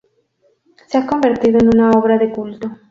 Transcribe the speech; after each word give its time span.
Se 0.87 0.97
ha 0.97 1.05
convertido 1.05 1.59
en 1.59 1.67
una 1.67 1.91
obra 1.91 2.17
de 2.17 2.31
culto. 2.31 2.71